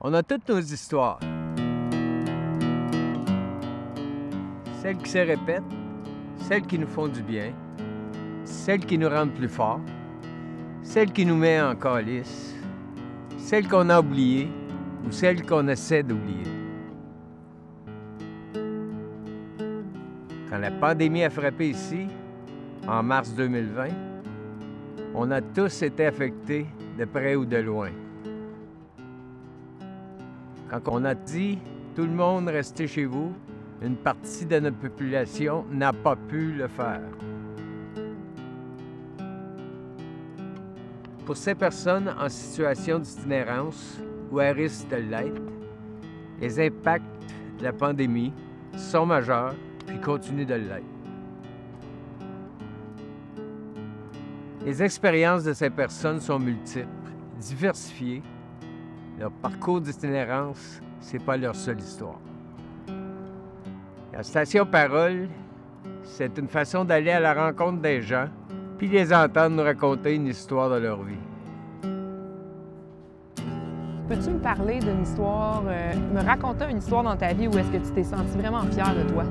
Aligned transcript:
On 0.00 0.14
a 0.14 0.22
toutes 0.22 0.48
nos 0.48 0.60
histoires. 0.60 1.18
Celles 4.80 4.96
qui 4.98 5.10
se 5.10 5.18
répètent, 5.18 5.62
celles 6.36 6.62
qui 6.62 6.78
nous 6.78 6.86
font 6.86 7.08
du 7.08 7.20
bien, 7.20 7.52
celles 8.44 8.86
qui 8.86 8.96
nous 8.96 9.08
rendent 9.08 9.34
plus 9.34 9.48
forts, 9.48 9.80
celles 10.84 11.10
qui 11.10 11.26
nous 11.26 11.34
mettent 11.34 11.64
en 11.64 11.74
calice, 11.74 12.54
celles 13.38 13.66
qu'on 13.66 13.90
a 13.90 13.98
oubliées 13.98 14.48
ou 15.04 15.10
celles 15.10 15.44
qu'on 15.44 15.66
essaie 15.66 16.04
d'oublier. 16.04 16.46
Quand 20.48 20.58
la 20.58 20.70
pandémie 20.70 21.24
a 21.24 21.30
frappé 21.30 21.70
ici, 21.70 22.06
en 22.86 23.02
mars 23.02 23.34
2020, 23.34 23.88
on 25.16 25.28
a 25.32 25.40
tous 25.40 25.82
été 25.82 26.06
affectés 26.06 26.66
de 26.96 27.04
près 27.04 27.34
ou 27.34 27.44
de 27.44 27.56
loin. 27.56 27.90
Quand 30.70 30.80
on 30.88 31.04
a 31.04 31.14
dit 31.14 31.58
tout 31.94 32.02
le 32.02 32.12
monde 32.12 32.48
restez 32.48 32.86
chez 32.86 33.06
vous, 33.06 33.32
une 33.82 33.96
partie 33.96 34.44
de 34.44 34.60
notre 34.60 34.76
population 34.76 35.64
n'a 35.70 35.92
pas 35.92 36.14
pu 36.14 36.52
le 36.52 36.68
faire. 36.68 37.00
Pour 41.24 41.36
ces 41.36 41.54
personnes 41.54 42.14
en 42.18 42.28
situation 42.28 42.98
d'itinérance 42.98 43.98
ou 44.30 44.40
à 44.40 44.50
risque 44.50 44.88
de 44.88 44.96
l'être, 44.96 45.42
les 46.40 46.60
impacts 46.60 47.04
de 47.58 47.64
la 47.64 47.72
pandémie 47.72 48.32
sont 48.76 49.06
majeurs 49.06 49.54
puis 49.86 49.98
continuent 50.00 50.46
de 50.46 50.54
l'être. 50.54 50.84
Les 54.64 54.82
expériences 54.82 55.44
de 55.44 55.52
ces 55.52 55.70
personnes 55.70 56.20
sont 56.20 56.38
multiples, 56.38 56.86
diversifiées. 57.40 58.22
Leur 59.18 59.32
parcours 59.32 59.80
d'itinérance, 59.80 60.80
c'est 61.00 61.18
pas 61.18 61.36
leur 61.36 61.56
seule 61.56 61.80
histoire. 61.80 62.20
La 64.12 64.22
station 64.22 64.64
Parole, 64.64 65.28
c'est 66.04 66.38
une 66.38 66.46
façon 66.46 66.84
d'aller 66.84 67.10
à 67.10 67.18
la 67.18 67.34
rencontre 67.34 67.80
des 67.80 68.00
gens, 68.00 68.26
puis 68.78 68.86
les 68.86 69.12
entendre 69.12 69.56
nous 69.56 69.64
raconter 69.64 70.14
une 70.14 70.28
histoire 70.28 70.70
de 70.70 70.76
leur 70.76 71.02
vie. 71.02 71.18
Peux-tu 74.08 74.30
me 74.30 74.38
parler 74.38 74.78
d'une 74.78 75.02
histoire, 75.02 75.64
euh, 75.66 75.92
me 76.14 76.24
raconter 76.24 76.66
une 76.70 76.78
histoire 76.78 77.02
dans 77.02 77.16
ta 77.16 77.32
vie 77.34 77.48
où 77.48 77.58
est-ce 77.58 77.70
que 77.70 77.76
tu 77.76 77.92
t'es 77.92 78.04
senti 78.04 78.38
vraiment 78.38 78.62
fier 78.62 78.94
de 78.94 79.12
toi? 79.12 79.24